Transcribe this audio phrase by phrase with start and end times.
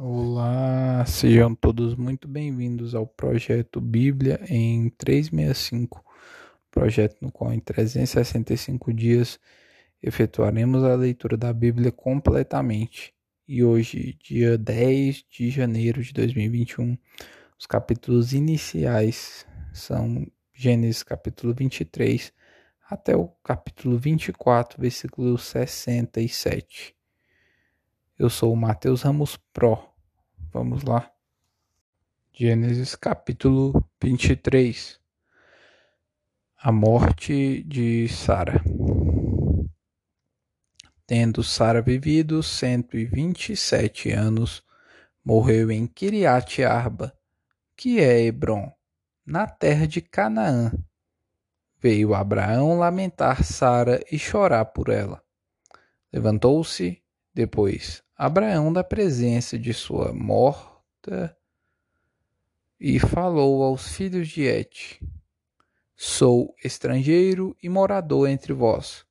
[0.00, 6.04] Olá, sejam todos muito bem-vindos ao projeto Bíblia em 365,
[6.70, 9.40] projeto no qual em 365 dias
[10.00, 13.12] efetuaremos a leitura da Bíblia completamente.
[13.48, 16.96] E hoje, dia 10 de janeiro de 2021,
[17.58, 20.24] os capítulos iniciais são
[20.54, 22.32] Gênesis capítulo 23
[22.88, 26.94] até o capítulo 24, versículo 67.
[28.16, 29.87] Eu sou o Matheus Ramos Pro.
[30.58, 31.08] Vamos lá.
[32.32, 34.98] Gênesis capítulo 23.
[36.60, 38.60] A morte de Sara.
[41.06, 44.64] Tendo Sara vivido cento e vinte e sete anos,
[45.24, 47.16] morreu em Kiriat Arba,
[47.76, 48.68] que é Hebron,
[49.24, 50.72] na terra de Canaã.
[51.78, 55.22] Veio Abraão lamentar Sara e chorar por ela.
[56.12, 57.00] Levantou-se,
[57.32, 61.38] depois, Abraão da presença de sua morta
[62.80, 65.00] e falou aos filhos de Et:
[65.94, 69.06] Sou estrangeiro e morador entre vós.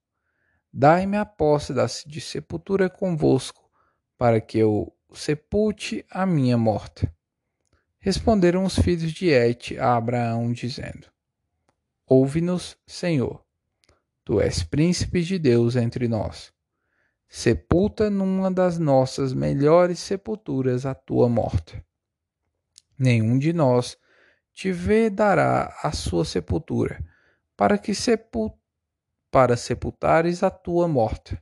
[0.73, 1.73] Dai-me a posse
[2.06, 3.72] de sepultura convosco,
[4.17, 7.10] para que eu sepulte a minha morta.
[8.00, 11.08] Responderam os filhos de Et a Abraão, dizendo:
[12.06, 13.42] Ouve-nos, Senhor.
[14.26, 16.57] Tu és príncipe de Deus entre nós
[17.28, 21.83] sepulta numa das nossas melhores sepulturas a tua morta.
[22.97, 23.97] Nenhum de nós
[24.53, 27.03] te vedará a sua sepultura,
[27.55, 28.58] para que sepul
[29.30, 31.42] para sepultares a tua morta.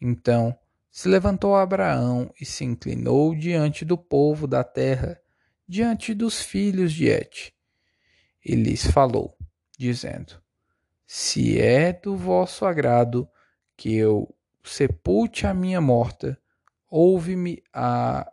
[0.00, 0.56] Então
[0.90, 5.20] se levantou Abraão e se inclinou diante do povo da terra,
[5.68, 7.52] diante dos filhos de Et,
[8.44, 9.36] e lhes falou,
[9.78, 10.42] dizendo:
[11.06, 13.28] Se é do vosso agrado
[13.76, 16.38] que eu sepulte a minha morta,
[16.88, 18.30] ouve-me a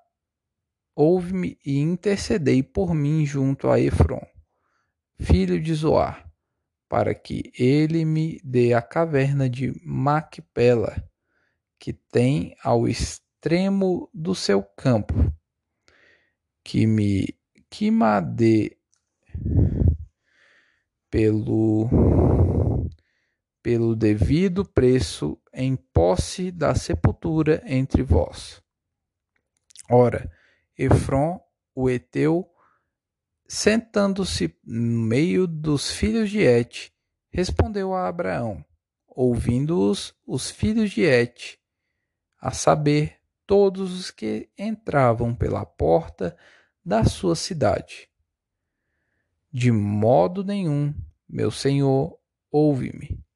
[0.96, 4.26] ouve-me e intercedei por mim junto a Efron,
[5.20, 6.28] filho de Zoar,
[6.90, 11.08] para que ele me dê a caverna de Macpela,
[11.78, 15.14] que tem ao extremo do seu campo,
[16.64, 17.38] que me
[17.70, 18.78] que me
[21.12, 22.27] pelo
[23.68, 28.64] pelo devido preço em posse da sepultura entre vós.
[29.92, 30.32] Ora,
[30.78, 31.38] Efron,
[31.76, 32.50] o Eteu,
[33.46, 36.94] sentando-se no meio dos filhos de Et,
[37.30, 38.64] respondeu a Abraão,
[39.06, 41.60] ouvindo-os os filhos de Et,
[42.40, 46.38] a saber, todos os que entravam pela porta
[46.86, 48.08] da sua cidade.
[49.52, 50.96] De modo nenhum,
[51.28, 52.18] meu senhor,
[52.50, 53.27] ouve-me.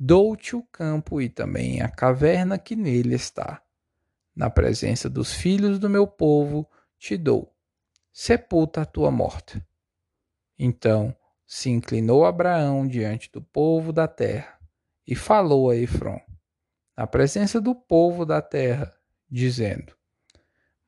[0.00, 3.60] Dou-te o campo e também a caverna que nele está.
[4.32, 7.52] Na presença dos filhos do meu povo te dou.
[8.12, 9.60] Sepulta a tua morta.
[10.56, 11.12] Então
[11.44, 14.56] se inclinou Abraão diante do povo da terra
[15.04, 16.20] e falou a Efron,
[16.96, 18.96] na presença do povo da terra,
[19.28, 19.96] dizendo: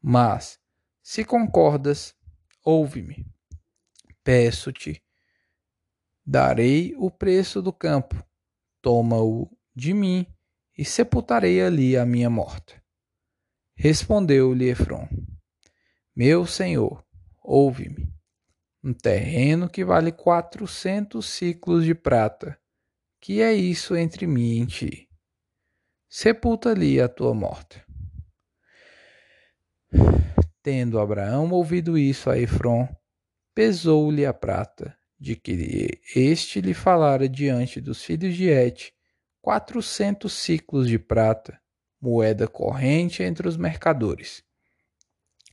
[0.01, 0.61] Mas,
[1.03, 2.15] se concordas,
[2.65, 3.27] ouve-me.
[4.23, 5.03] Peço-te,
[6.25, 8.25] darei o preço do campo
[8.83, 10.27] toma-o de mim
[10.77, 12.83] e sepultarei ali a minha morta.
[13.75, 15.09] Respondeu-lhe Efron:
[16.15, 17.05] Meu senhor,
[17.43, 18.13] ouve-me.
[18.83, 22.59] Um terreno que vale quatrocentos ciclos de prata.
[23.21, 25.09] Que é isso entre mim e ti?
[26.09, 27.85] Sepulta ali a tua morta.
[30.63, 32.89] Tendo Abraão ouvido isso a Efron,
[33.55, 38.95] pesou-lhe a prata de que este lhe falara diante dos filhos de Et
[39.43, 41.61] quatrocentos ciclos de prata,
[42.01, 44.43] moeda corrente entre os mercadores.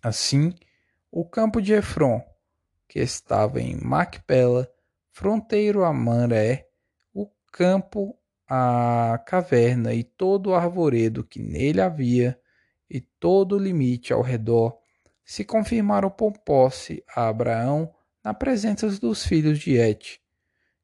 [0.02, 0.54] Assim,
[1.12, 2.22] o campo de Efron,
[2.88, 4.72] que estava em Macpela,
[5.12, 6.70] fronteiro a Maré,
[7.14, 8.18] o campo,
[8.48, 12.40] a caverna e todo o arvoredo que nele havia,
[12.90, 14.78] e todo o limite ao redor,
[15.26, 17.94] se confirmaram por posse a Abraão
[18.28, 20.20] na presença dos filhos de Et,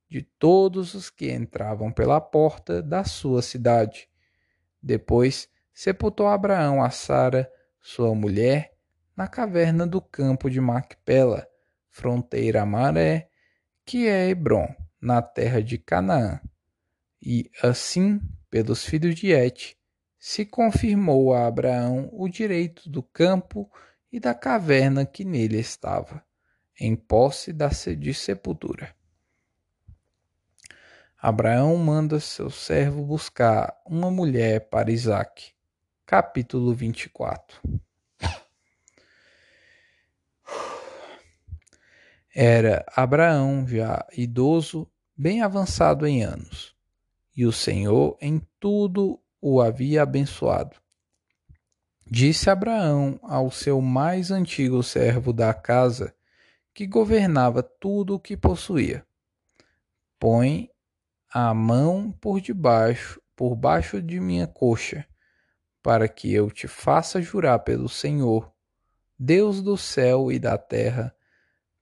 [0.09, 4.07] de todos os que entravam pela porta da sua cidade.
[4.81, 7.51] Depois sepultou Abraão a Sara,
[7.81, 8.71] sua mulher,
[9.13, 11.45] na caverna do campo de Macpela,
[11.89, 13.27] fronteira a Maré,
[13.85, 16.39] que é Hebron, na terra de Canaã.
[17.21, 19.75] E assim, pelos filhos de Et,
[20.17, 23.69] se confirmou a Abraão o direito do campo
[24.09, 26.23] e da caverna que nele estava
[26.79, 28.95] em posse da de sepultura.
[31.17, 35.53] Abraão manda seu servo buscar uma mulher para Isaac.
[36.05, 37.61] Capítulo 24
[42.35, 46.75] Era Abraão já idoso, bem avançado em anos,
[47.37, 50.75] e o Senhor em tudo o havia abençoado.
[52.09, 56.13] Disse Abraão ao seu mais antigo servo da casa,
[56.73, 59.05] que governava tudo o que possuía:
[60.19, 60.69] Põe
[61.29, 65.05] a mão por debaixo, por baixo de minha coxa,
[65.81, 68.51] para que eu te faça jurar pelo Senhor,
[69.17, 71.15] Deus do céu e da terra,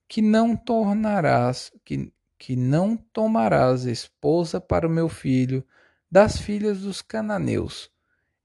[0.08, 5.66] que não tornarás, que, que não tomarás esposa para o meu filho
[6.10, 7.90] das filhas dos cananeus,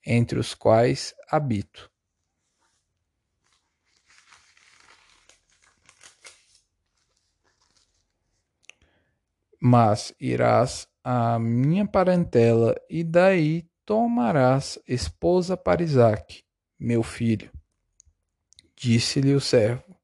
[0.04, 1.90] entre os quais habito.
[9.60, 16.42] Mas irás à minha parentela e daí tomarás esposa para Isaque,
[16.78, 17.50] meu filho.
[18.74, 19.96] Disse-lhe o servo: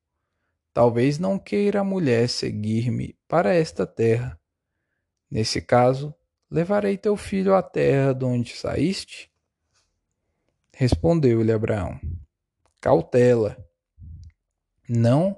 [0.73, 4.41] Talvez não queira a mulher seguir-me para esta terra.
[5.31, 6.15] Nesse caso,
[6.51, 9.31] levarei teu filho à terra de onde saíste?
[10.73, 12.01] Respondeu-lhe Abraão:
[12.81, 13.57] Cautela,
[14.89, 15.37] não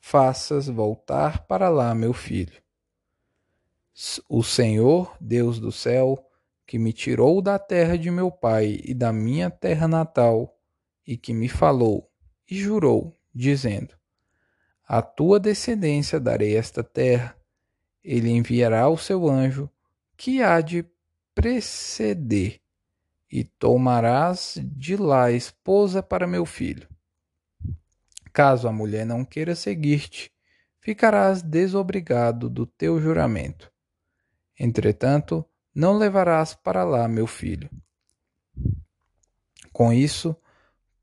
[0.00, 2.65] faças voltar para lá meu filho.
[4.28, 6.22] O Senhor, Deus do céu,
[6.66, 10.54] que me tirou da terra de meu pai e da minha terra natal,
[11.06, 12.10] e que me falou
[12.50, 13.94] e jurou, dizendo:
[14.86, 17.36] à tua descendência darei esta terra.
[18.04, 19.70] Ele enviará o seu anjo,
[20.16, 20.84] que há de
[21.34, 22.60] preceder,
[23.32, 26.86] e tomarás de lá esposa para meu filho.
[28.32, 30.30] Caso a mulher não queira seguir-te,
[30.80, 33.74] ficarás desobrigado do teu juramento.
[34.58, 35.44] Entretanto,
[35.74, 37.70] não levarás para lá meu filho.
[39.72, 40.34] Com isso,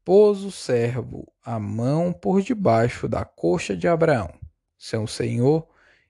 [0.04, 4.34] pôs o servo a mão por debaixo da coxa de Abraão,
[4.78, 5.68] seu senhor,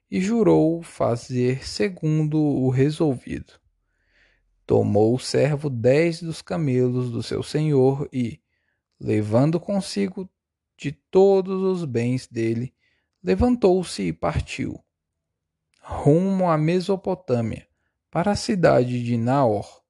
[0.10, 3.54] e jurou fazer segundo o resolvido.
[4.66, 8.40] Tomou o servo dez dos camelos do seu senhor e,
[9.00, 10.30] levando consigo
[10.78, 12.74] de todos os bens dele,
[13.22, 14.80] levantou-se e partiu,
[15.86, 17.68] rumo à Mesopotâmia,
[18.10, 19.84] para a cidade de Naor.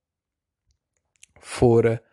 [1.39, 2.03] Fora,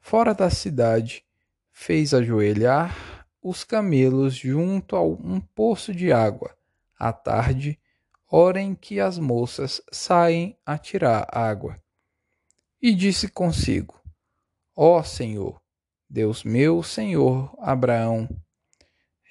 [0.00, 1.24] fora da cidade,
[1.72, 6.56] fez ajoelhar os camelos junto a um poço de água,
[6.96, 7.80] à tarde,
[8.30, 11.76] hora em que as moças saem a tirar água.
[12.80, 14.00] E disse consigo:
[14.76, 15.60] Ó Senhor,
[16.08, 18.28] Deus meu, Senhor Abraão,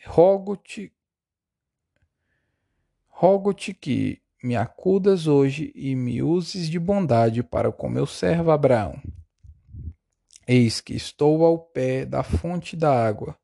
[0.05, 0.94] rogo-te
[3.24, 9.02] rogo-te que me acudas hoje e me uses de bondade para com meu servo Abraão
[10.46, 13.40] Eis que estou ao pé da fonte da água,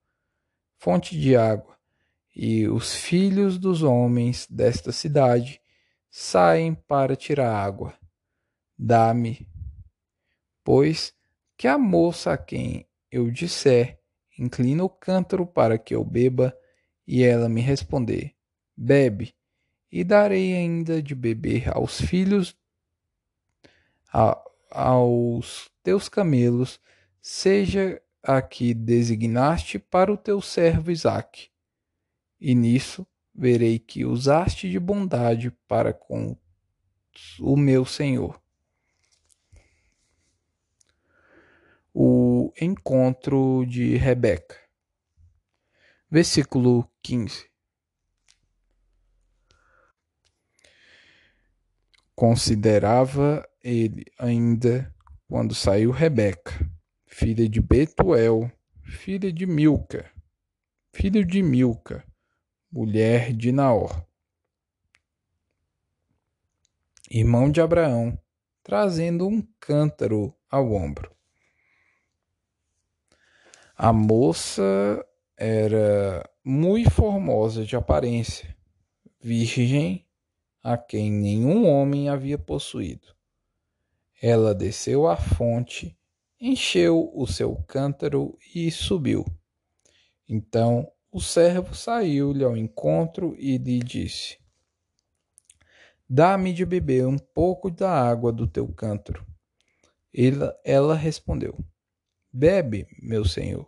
[0.78, 1.78] fonte de água,
[2.36, 5.62] e os filhos dos homens desta cidade
[6.12, 7.98] saem para tirar água.
[8.78, 9.48] Dá-me,
[10.62, 11.14] pois,
[11.58, 13.98] que a moça a quem eu disser,
[14.38, 16.54] inclina o cântaro para que eu beba,
[17.08, 18.36] e ela me responder,
[18.76, 19.39] bebe,
[19.92, 22.56] e darei ainda de beber aos filhos,
[24.14, 24.40] a,
[24.70, 26.80] aos teus camelos
[27.22, 31.50] seja a que designaste para o teu servo Isaque.
[32.40, 36.36] E nisso verei que usaste de bondade para com
[37.40, 38.40] o meu senhor.
[41.94, 44.56] O encontro de Rebeca.
[46.10, 47.50] Versículo 15.
[52.20, 54.94] Considerava ele ainda
[55.26, 56.70] quando saiu Rebeca
[57.08, 58.52] filha de Betuel,
[58.84, 60.12] filha de Milca,
[60.92, 62.04] filho de Milca,
[62.70, 64.06] mulher de Naor,
[67.10, 68.20] irmão de Abraão,
[68.64, 71.16] trazendo um cântaro ao ombro.
[73.78, 74.62] A moça
[75.38, 78.54] era muito formosa de aparência,
[79.22, 80.06] virgem
[80.72, 83.16] a quem nenhum homem havia possuído.
[84.22, 85.98] Ela desceu à fonte
[86.40, 89.26] encheu o seu cântaro e subiu.
[90.28, 94.38] Então o servo saiu-lhe ao encontro e lhe disse:
[96.08, 99.26] Dá-me de beber um pouco da água do teu cântaro.
[100.14, 101.58] Ela, ela respondeu:
[102.32, 103.68] Bebe, meu senhor.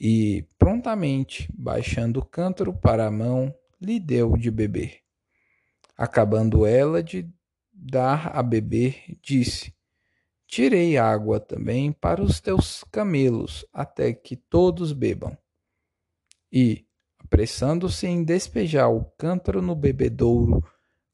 [0.00, 5.03] E prontamente, baixando o cântaro para a mão, lhe deu de beber.
[5.96, 7.28] Acabando ela de
[7.72, 9.74] dar a beber, disse:
[10.46, 15.36] Tirei água também para os teus camelos, até que todos bebam.
[16.52, 16.86] E,
[17.18, 20.64] apressando-se em despejar o cântaro no bebedouro,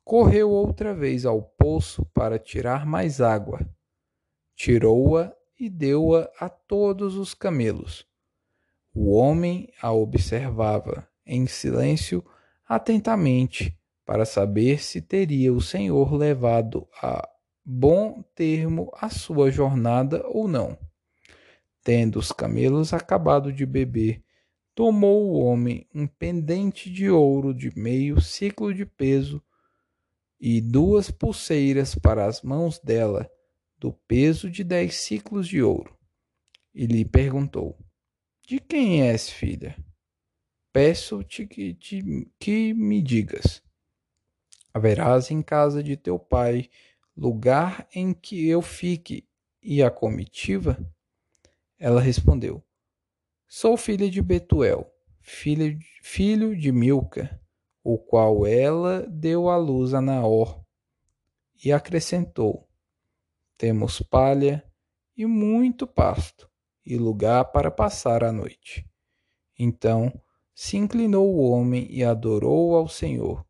[0.04, 3.60] correu outra vez ao poço para tirar mais água.
[4.54, 8.06] Tirou-a e deu-a a todos os camelos.
[8.92, 12.24] O homem a observava em silêncio
[12.68, 13.79] atentamente
[14.10, 17.28] para saber se teria o Senhor levado a
[17.64, 20.76] bom termo a sua jornada ou não.
[21.80, 24.24] Tendo os camelos acabado de beber,
[24.74, 29.40] tomou o homem um pendente de ouro de meio ciclo de peso
[30.40, 33.30] e duas pulseiras para as mãos dela,
[33.78, 35.96] do peso de dez ciclos de ouro.
[36.74, 37.78] E lhe perguntou:
[38.44, 39.76] De quem és, filha?
[40.72, 41.78] Peço-te que,
[42.40, 43.62] que me digas.
[44.72, 46.70] Haverás em casa de teu pai
[47.16, 49.28] lugar em que eu fique
[49.62, 50.78] e a comitiva?
[51.78, 52.62] Ela respondeu:
[53.48, 57.40] Sou filha de Betuel, filha, filho de Milca,
[57.82, 60.64] o qual ela deu à luz a Naor.
[61.64, 62.68] E acrescentou:
[63.58, 64.64] Temos palha
[65.16, 66.50] e muito pasto,
[66.86, 68.88] e lugar para passar a noite.
[69.58, 70.12] Então
[70.54, 73.46] se inclinou o homem e adorou ao Senhor,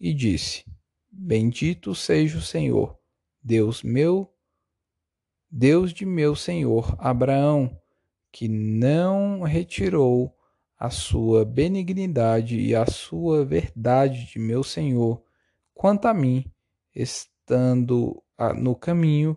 [0.00, 0.64] e disse:
[1.10, 2.98] Bendito seja o Senhor,
[3.42, 4.32] Deus meu,
[5.50, 7.76] Deus de meu senhor Abraão,
[8.32, 10.34] que não retirou
[10.78, 15.22] a sua benignidade e a sua verdade de meu senhor,
[15.74, 16.44] quanto a mim,
[16.94, 18.22] estando
[18.56, 19.36] no caminho,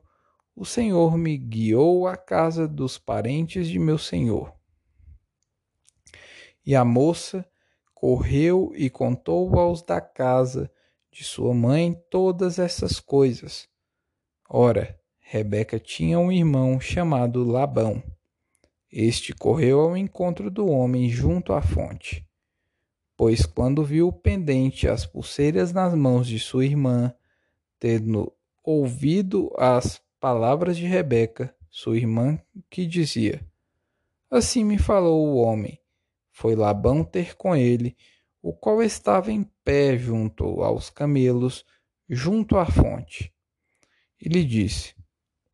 [0.56, 4.54] o Senhor me guiou à casa dos parentes de meu senhor.
[6.66, 7.46] E a moça
[8.04, 10.70] correu e contou aos da casa
[11.10, 13.66] de sua mãe todas essas coisas.
[14.50, 18.04] Ora, Rebeca tinha um irmão chamado Labão.
[18.92, 22.28] Este correu ao encontro do homem junto à fonte.
[23.16, 27.16] Pois quando viu pendente as pulseiras nas mãos de sua irmã,
[27.80, 32.38] tendo ouvido as palavras de Rebeca, sua irmã,
[32.70, 33.40] que dizia:
[34.30, 35.80] Assim me falou o homem,
[36.34, 37.96] foi Labão ter com ele,
[38.42, 41.64] o qual estava em pé junto aos camelos,
[42.10, 43.34] junto à fonte.
[44.20, 44.96] E lhe disse: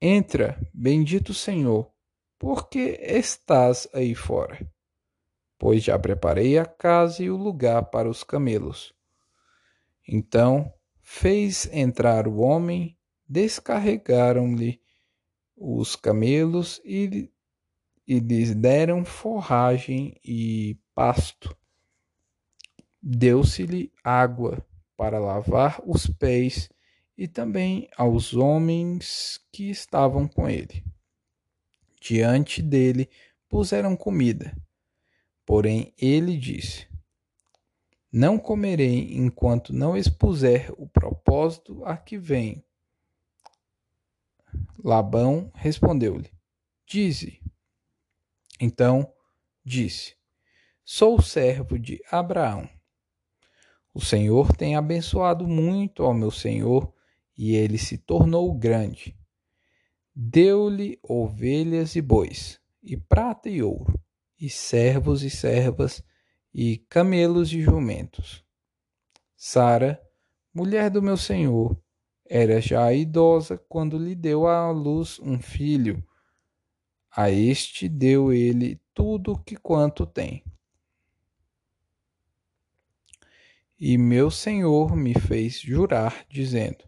[0.02, 1.92] Entra, bendito Senhor,
[2.40, 4.66] porque estás aí fora?
[5.60, 8.94] Pois já preparei a casa e o lugar para os camelos.
[10.08, 14.82] Então fez entrar o homem, descarregaram-lhe
[15.58, 17.30] os camelos e
[18.10, 21.56] e lhes deram forragem e pasto.
[23.00, 24.66] Deu-se-lhe água
[24.98, 26.72] para lavar os pés
[27.16, 30.84] e também aos homens que estavam com ele.
[32.02, 33.08] Diante dele
[33.48, 34.58] puseram comida.
[35.46, 36.88] Porém ele disse:
[38.12, 42.64] Não comerei enquanto não expuser o propósito a que venho.
[44.84, 46.32] Labão respondeu-lhe:
[46.88, 47.40] Dize.
[48.60, 49.12] Então
[49.64, 50.16] disse:
[50.84, 52.70] Sou servo de Abraão.
[53.94, 56.94] O Senhor tem abençoado muito ao meu senhor
[57.38, 59.18] e ele se tornou grande.
[60.14, 63.98] Deu-lhe ovelhas e bois, e prata e ouro,
[64.40, 66.04] e servos e servas,
[66.54, 68.44] e camelos e jumentos.
[69.38, 70.02] Sara,
[70.54, 71.82] mulher do meu senhor,
[72.26, 76.04] era já idosa quando lhe deu à luz um filho
[77.16, 80.44] a este deu ele tudo que quanto tem.
[83.80, 86.84] E meu senhor me fez jurar, dizendo: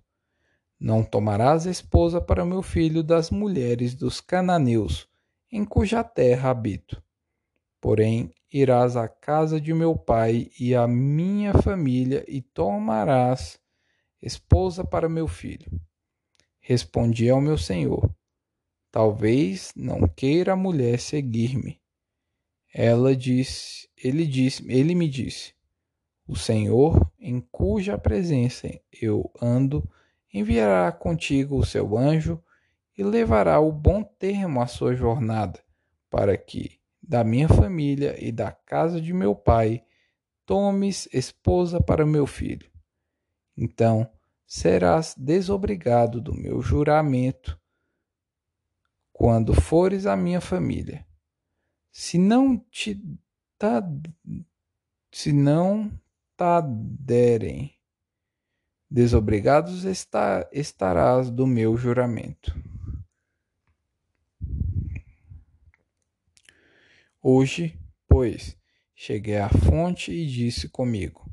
[0.79, 5.07] Não tomarás esposa para meu filho das mulheres dos cananeus,
[5.49, 7.01] em cuja terra habito.
[7.79, 13.57] Porém, irás à casa de meu pai e à minha família e tomarás
[14.21, 15.71] esposa para meu filho.
[16.59, 18.13] Respondi ao meu senhor:
[18.91, 21.79] Talvez não queira a mulher seguir-me.
[22.73, 25.53] Ela disse, ele disse, ele me disse:
[26.27, 29.89] O Senhor, em cuja presença eu ando,
[30.33, 32.43] enviará contigo o seu anjo
[32.97, 35.63] e levará o bom termo à sua jornada,
[36.09, 39.83] para que da minha família e da casa de meu pai
[40.45, 42.69] tomes esposa para meu filho.
[43.57, 44.09] Então
[44.45, 47.60] serás desobrigado do meu juramento
[49.21, 51.05] quando fores a minha família.
[51.91, 52.99] Se não te
[53.55, 53.87] tá,
[55.11, 55.91] se não
[56.35, 57.71] tá derem
[58.89, 62.51] desobrigados está, estarás do meu juramento.
[67.21, 68.57] Hoje, pois,
[68.95, 71.31] cheguei à fonte e disse comigo: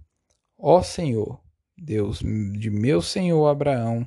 [0.58, 1.42] Ó Senhor,
[1.74, 4.06] Deus de meu senhor Abraão,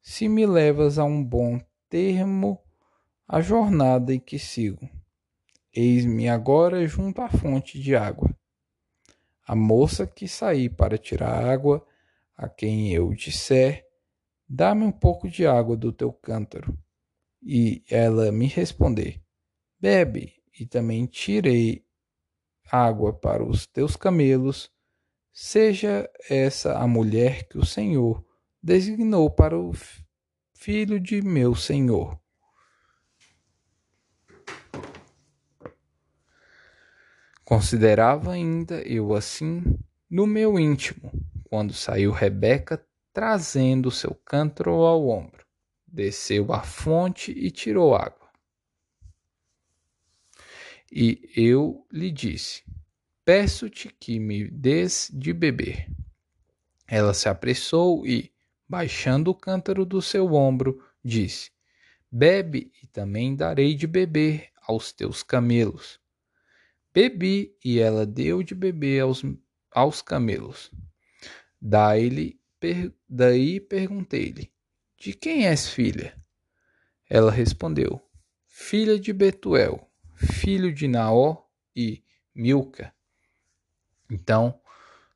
[0.00, 2.61] se me levas a um bom termo
[3.32, 4.86] a jornada em que sigo.
[5.74, 8.30] Eis-me agora junto à fonte de água.
[9.46, 11.82] A moça que saí para tirar água,
[12.36, 13.86] a quem eu disser,
[14.46, 16.76] dá-me um pouco de água do teu cântaro.
[17.42, 19.18] E ela me responder,
[19.80, 21.86] bebe, e também tirei
[22.70, 24.70] água para os teus camelos,
[25.32, 28.22] seja essa a mulher que o Senhor
[28.62, 29.72] designou para o
[30.52, 32.21] filho de meu Senhor.
[37.44, 39.62] Considerava ainda eu assim
[40.08, 41.10] no meu íntimo,
[41.44, 45.44] quando saiu Rebeca trazendo seu cântaro ao ombro.
[45.86, 48.30] Desceu à fonte e tirou água.
[50.90, 52.62] E eu lhe disse:
[53.24, 55.88] Peço-te que me des de beber.
[56.86, 58.32] Ela se apressou e,
[58.68, 61.50] baixando o cântaro do seu ombro, disse:
[62.10, 66.01] Bebe e também darei de beber aos teus camelos.
[66.94, 69.22] Bebi e ela deu de beber aos,
[69.70, 70.70] aos camelos.
[71.60, 74.52] Daí, per, daí perguntei-lhe:
[74.98, 76.20] De quem és filha?
[77.08, 78.00] Ela respondeu:
[78.46, 81.44] Filha de Betuel, filho de Naó
[81.74, 82.94] e Milca.
[84.10, 84.60] Então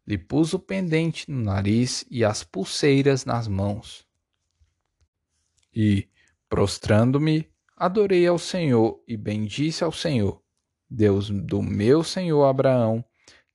[0.07, 4.07] lhe pus o pendente no nariz e as pulseiras nas mãos.
[5.75, 6.09] E,
[6.49, 10.43] prostrando-me, adorei ao Senhor e bendisse ao Senhor,
[10.89, 13.05] Deus do meu senhor Abraão,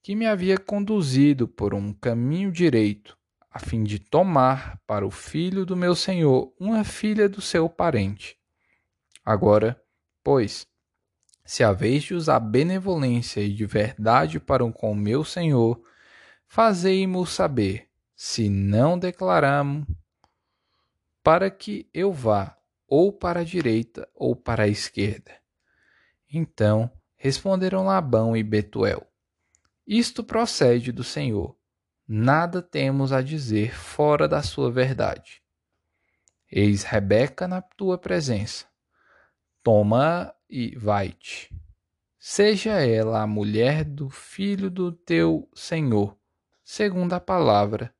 [0.04, 3.18] que me havia conduzido por um caminho direito,
[3.50, 8.38] a fim de tomar para o filho do meu senhor uma filha do seu parente.
[9.24, 9.82] Agora,
[10.24, 10.68] pois,
[11.44, 15.82] se haveis de usar benevolência e de verdade para com o meu senhor,
[16.48, 19.86] fazei-mo saber, se não declaramos,
[21.24, 25.32] para que eu vá ou para a direita ou para a esquerda.
[26.32, 29.08] Então responderam Labão e Betuel:
[29.86, 31.56] Isto procede do Senhor.
[32.08, 35.40] Nada temos a dizer fora da sua verdade.
[36.52, 38.66] Eis Rebeca na tua presença.
[39.62, 41.56] Toma e vai-te.
[42.18, 46.18] Seja ela a mulher do filho do teu Senhor
[46.64, 47.94] segundo a palavra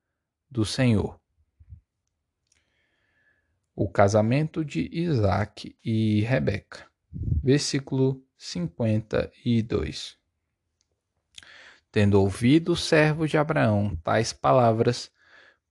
[0.50, 1.20] do Senhor.
[3.76, 6.90] O casamento de Isaac e Rebeca.
[7.44, 10.18] Versículo 52.
[11.92, 15.12] Tendo ouvido o servo de Abraão tais palavras,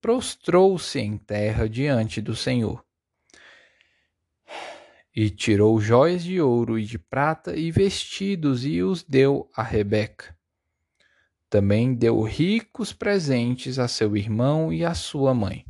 [0.01, 2.85] prostrou-se em terra diante do Senhor.
[5.15, 10.39] E tirou joias de ouro e de prata e vestidos e os deu a Rebeca.
[11.49, 15.67] Também deu ricos presentes a seu irmão e a sua mãe.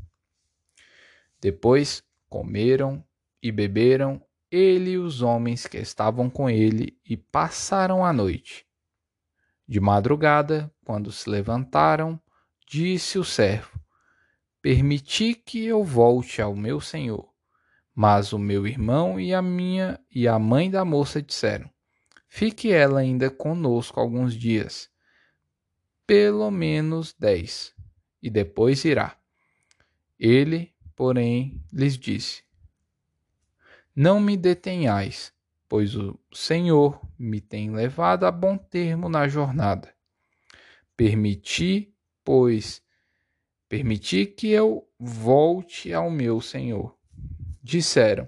[1.40, 3.02] Depois comeram
[3.42, 8.66] e beberam ele e os homens que estavam com ele e passaram a noite.
[9.66, 12.20] De madrugada, quando se levantaram,
[12.66, 13.80] disse o servo:
[14.60, 17.28] Permiti que eu volte ao meu senhor.
[17.94, 21.70] Mas o meu irmão e a minha e a mãe da moça disseram:
[22.28, 24.90] Fique ela ainda conosco alguns dias
[26.10, 27.72] pelo menos dez,
[28.20, 29.16] e depois irá.
[30.18, 32.42] Ele, porém, lhes disse:
[34.02, 35.30] Não me detenhais,
[35.68, 39.94] pois o Senhor me tem levado a bom termo na jornada.
[40.96, 42.82] Permiti, pois,
[43.68, 46.96] permiti que eu volte ao meu Senhor.
[47.62, 48.26] Disseram: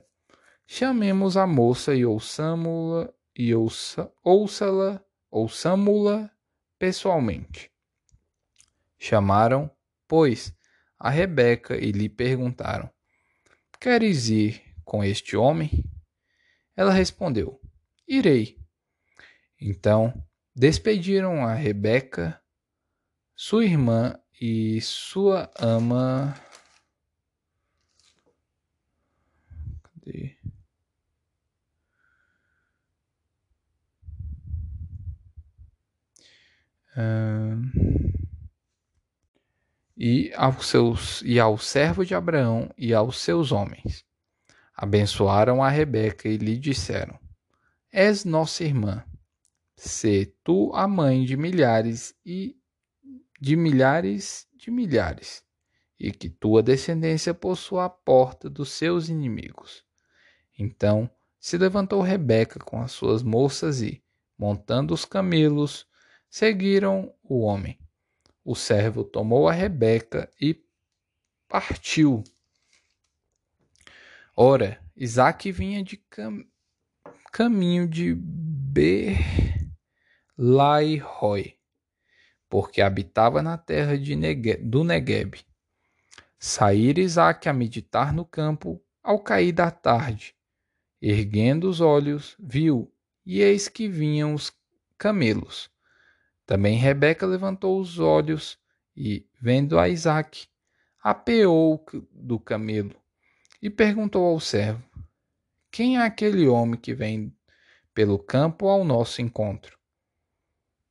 [0.67, 6.31] Chamemos a moça e ouçamo-la e ouça-la, ouçamo-la
[6.79, 7.73] pessoalmente.
[8.99, 9.71] Chamaram,
[10.07, 10.55] pois,
[10.99, 12.91] a Rebeca e lhe perguntaram:
[13.81, 15.85] Queres ir com este homem?
[16.77, 17.61] Ela respondeu:
[18.07, 18.59] Irei.
[19.61, 20.13] Então
[20.55, 22.41] despediram a Rebeca,
[23.35, 26.35] sua irmã e sua ama.
[29.83, 30.37] Cadê?
[39.97, 44.05] e aos seus e ao servo de Abraão e aos seus homens.
[44.83, 47.17] Abençoaram a Rebeca e lhe disseram:
[47.93, 49.05] És nossa irmã.
[49.77, 52.57] Se tu a mãe de milhares e
[53.41, 55.45] de milhares de milhares,
[56.01, 59.85] e que tua descendência possua a porta dos seus inimigos.
[60.59, 64.03] Então se levantou Rebeca com as suas moças e,
[64.37, 65.87] montando os camelos,
[66.29, 67.79] seguiram o homem.
[68.45, 70.61] O servo tomou a Rebeca e
[71.47, 72.25] partiu.
[74.35, 76.43] Ora, Isaac vinha de cam
[77.31, 78.15] caminho de
[80.39, 81.59] Berlairoi,
[82.49, 85.45] porque habitava na terra Nege do Negueb.
[86.39, 90.35] Saíra Isaac a meditar no campo ao cair da tarde.
[91.01, 92.91] Erguendo os olhos, viu,
[93.27, 94.51] e eis que vinham os
[94.97, 95.71] camelos.
[96.47, 98.59] Também Rebeca levantou os olhos
[98.97, 100.49] e, vendo a Isaac,
[101.03, 103.02] apeou do camelo
[103.63, 104.83] e perguntou ao servo:
[105.71, 107.35] Quem é aquele homem que vem
[107.95, 109.79] pelo campo ao nosso encontro?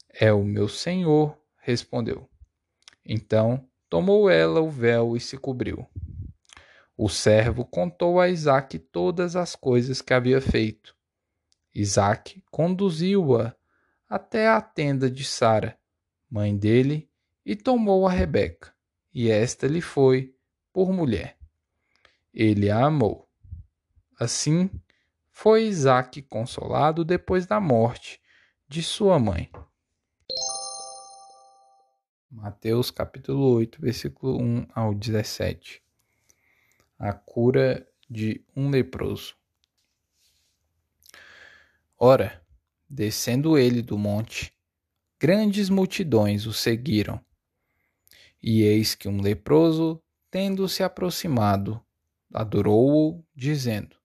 [0.09, 2.29] É o meu senhor, respondeu.
[3.05, 5.85] Então tomou ela o véu e se cobriu.
[6.97, 10.95] O servo contou a Isaque todas as coisas que havia feito.
[11.73, 13.55] Isaque conduziu-a
[14.07, 15.77] até a tenda de Sara,
[16.29, 17.09] mãe dele,
[17.45, 18.73] e tomou a Rebeca,
[19.13, 20.35] e esta lhe foi
[20.71, 21.40] por mulher.
[22.33, 23.29] Ele a amou.
[24.19, 24.69] Assim,
[25.29, 28.21] foi Isaque consolado depois da morte
[28.67, 29.49] de sua mãe.
[32.29, 35.81] Mateus capítulo 8, versículo 1 ao 17.
[36.97, 39.35] A cura de um leproso.
[41.97, 42.41] Ora,
[42.93, 44.53] Descendo ele do monte,
[45.17, 47.23] grandes multidões o seguiram.
[48.43, 51.81] E eis que um leproso, tendo se aproximado,
[52.33, 53.95] adorou-o, dizendo: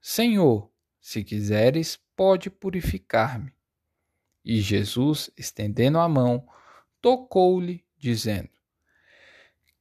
[0.00, 3.52] Senhor, se quiseres, pode purificar-me.
[4.44, 6.46] E Jesus, estendendo a mão,
[7.00, 8.50] tocou-lhe, dizendo: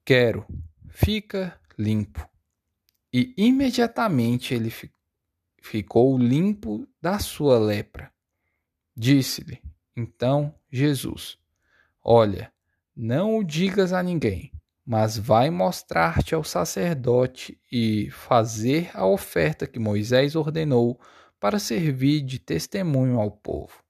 [0.04, 0.46] Quero,
[0.90, 2.28] fica limpo.
[3.12, 4.72] E imediatamente ele
[5.62, 8.12] ficou limpo da sua lepra.
[8.96, 9.62] Disse-lhe
[10.00, 11.38] então Jesus:
[12.04, 12.52] Olha,
[12.96, 14.52] não o digas a ninguém,
[14.90, 21.00] mas vai mostrar-te ao sacerdote e fazer a oferta que Moisés ordenou
[21.40, 23.84] para servir de testemunho ao povo.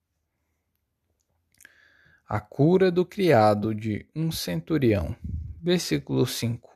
[2.28, 5.16] A cura do criado de um centurião.
[5.62, 6.70] Versículo 5.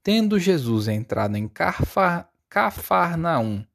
[0.00, 1.50] Tendo Jesus entrado em
[2.48, 3.66] Cafarnaum,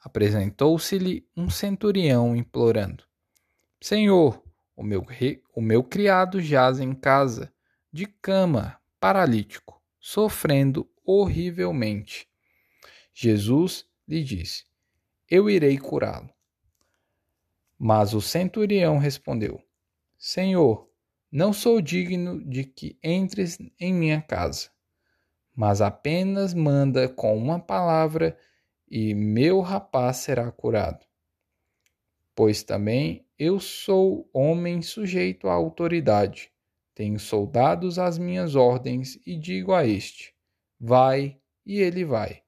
[0.00, 3.04] apresentou-se-lhe um centurião implorando:
[3.80, 4.42] Senhor,
[4.74, 5.06] o meu,
[5.54, 7.54] o meu criado jaz em casa,
[7.96, 12.28] de cama, paralítico, sofrendo horrivelmente.
[13.14, 14.66] Jesus lhe disse:
[15.26, 16.28] Eu irei curá-lo.
[17.78, 19.62] Mas o centurião respondeu:
[20.18, 20.90] Senhor,
[21.32, 24.68] não sou digno de que entres em minha casa,
[25.54, 28.38] mas apenas manda com uma palavra
[28.86, 31.02] e meu rapaz será curado.
[32.34, 36.52] Pois também eu sou homem sujeito à autoridade,
[36.96, 40.34] tenho soldados às minhas ordens e digo a este:
[40.80, 42.42] vai, e ele vai,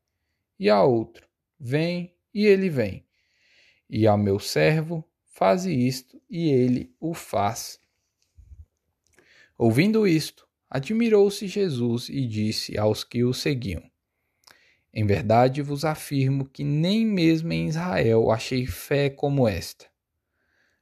[0.58, 1.28] e a outro:
[1.60, 3.04] vem, e ele vem,
[3.90, 7.78] e ao meu servo: faze isto, e ele o faz.
[9.58, 13.82] Ouvindo isto, admirou-se Jesus e disse aos que o seguiam:
[14.94, 19.86] em verdade vos afirmo que nem mesmo em Israel achei fé como esta.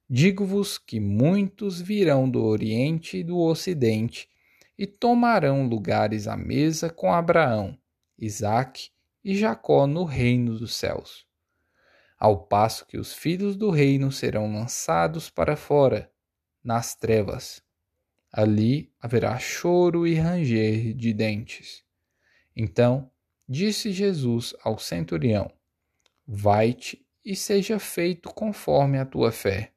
[0.08, 4.28] Digo-vos que muitos virão do Oriente e do Ocidente
[4.78, 7.76] e tomarão lugares à mesa com Abraão,
[8.18, 8.90] Isaque
[9.24, 11.26] e Jacó no reino dos céus.
[12.18, 16.10] Ao passo que os filhos do reino serão lançados para fora,
[16.62, 17.62] nas trevas.
[18.32, 21.84] Ali haverá choro e ranger de dentes.
[22.54, 23.10] Então
[23.48, 25.48] Disse Jesus ao centurião:
[26.26, 29.72] Vai-te e seja feito conforme a tua fé.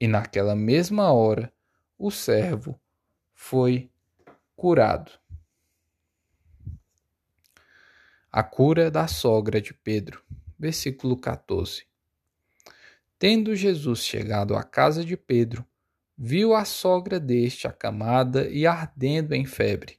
[0.00, 1.52] E naquela mesma hora
[1.98, 2.78] o servo
[3.32, 3.90] foi
[4.54, 5.10] curado.
[8.30, 10.22] A cura da sogra de Pedro,
[10.58, 11.86] versículo 14.
[13.18, 15.64] Tendo Jesus chegado à casa de Pedro,
[16.18, 19.98] viu a sogra deste acamada e ardendo em febre.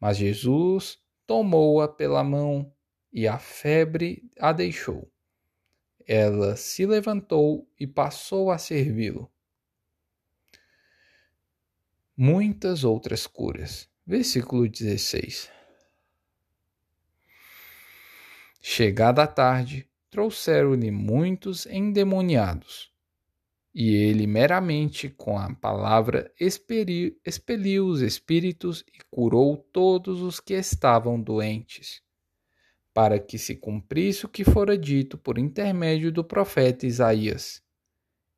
[0.00, 2.72] Mas Jesus tomou-a pela mão
[3.12, 5.08] e a febre a deixou.
[6.06, 9.30] Ela se levantou e passou a servi-lo.
[12.16, 13.88] Muitas outras curas.
[14.06, 15.50] Versículo 16.
[18.60, 22.94] Chegada a tarde, trouxeram-lhe muitos endemoniados
[23.74, 30.54] e ele meramente com a palavra expeliu, expeliu os espíritos e curou todos os que
[30.54, 32.00] estavam doentes,
[32.94, 37.60] para que se cumprisse o que fora dito por intermédio do profeta Isaías.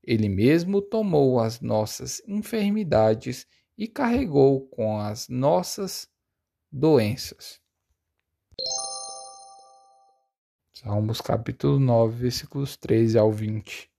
[0.03, 6.09] Ele mesmo tomou as nossas enfermidades e carregou com as nossas
[6.73, 7.61] doenças.
[10.73, 13.91] Salmos capítulo 9, versículos 13 ao 20.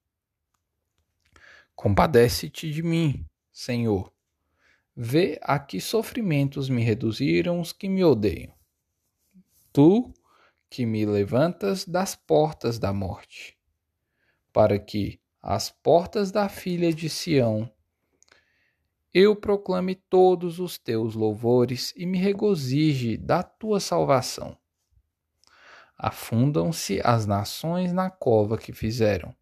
[1.75, 4.11] Compadece-te de mim, Senhor.
[4.95, 8.51] Vê a que sofrimentos me reduziram os que me odeiam.
[9.71, 10.11] Tu
[10.69, 13.57] que me levantas das portas da morte,
[14.51, 17.71] para que as portas da filha de Sião
[19.13, 24.55] eu proclame todos os teus louvores e me regozije da tua salvação.
[25.97, 29.35] Afundam-se as nações na cova que fizeram,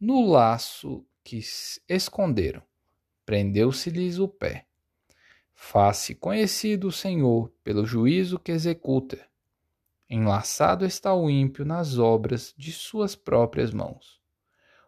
[0.00, 1.40] no laço que
[1.88, 2.60] esconderam,
[3.24, 4.66] prendeu-se-lhes o pé.
[5.54, 9.24] Faz-se conhecido o Senhor pelo juízo que executa.
[10.16, 14.20] Enlaçado está o ímpio nas obras de suas próprias mãos.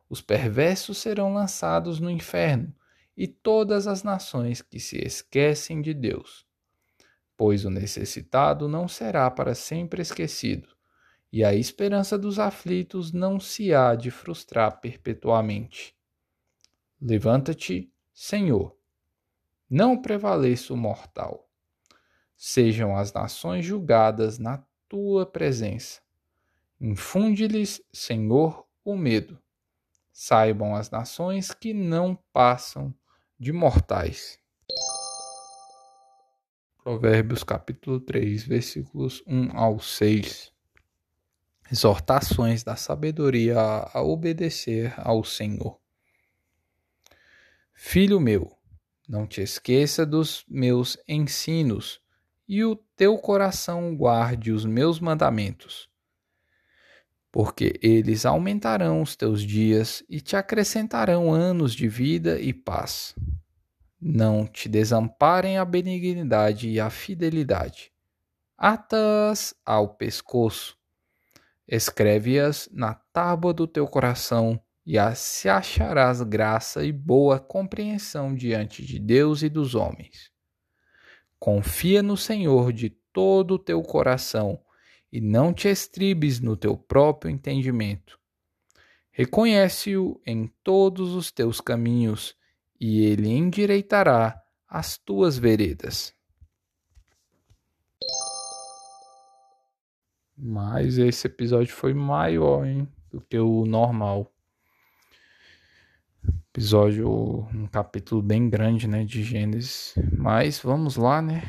[0.08, 2.72] Os perversos serão lançados no inferno,
[3.16, 6.46] e todas as nações que se esquecem de Deus.
[7.36, 10.68] Pois o necessitado não será para sempre esquecido,
[11.32, 15.92] e a esperança dos aflitos não se há de frustrar perpetuamente.
[17.02, 18.78] Levanta-te, Senhor.
[19.68, 21.50] Não prevaleça o mortal.
[22.36, 24.64] Sejam as nações julgadas na
[24.96, 26.00] tua presença.
[26.80, 29.38] Infunde-lhes, Senhor, o medo.
[30.10, 32.94] Saibam as nações que não passam
[33.38, 34.38] de mortais.
[36.82, 40.50] Provérbios capítulo 3, versículos 1 ao 6.
[41.70, 45.78] Exortações da sabedoria a obedecer ao Senhor.
[47.74, 48.50] Filho meu,
[49.06, 52.00] não te esqueça dos meus ensinos,
[52.48, 55.88] e o teu coração guarde os meus mandamentos,
[57.32, 63.14] porque eles aumentarão os teus dias e te acrescentarão anos de vida e paz.
[64.00, 67.92] Não te desamparem a benignidade e a fidelidade.
[68.56, 70.78] Ata-as ao pescoço,
[71.66, 79.00] escreve-as na tábua do teu coração, e se acharás graça e boa compreensão diante de
[79.00, 80.35] Deus e dos homens.
[81.38, 84.60] Confia no Senhor de todo o teu coração
[85.12, 88.18] e não te estribes no teu próprio entendimento.
[89.10, 92.36] Reconhece-o em todos os teus caminhos,
[92.78, 96.14] e ele endireitará as tuas veredas.
[100.36, 104.30] Mas esse episódio foi maior hein, do que o normal.
[106.56, 109.94] Episódio, um capítulo bem grande, né, de Gênesis.
[110.16, 111.42] Mas vamos lá, né?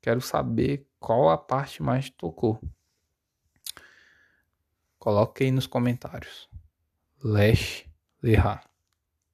[0.00, 2.60] Quero saber qual a parte mais tocou.
[5.00, 6.48] Coloque aí nos comentários.
[7.24, 7.86] Lesh
[8.22, 8.60] Leha.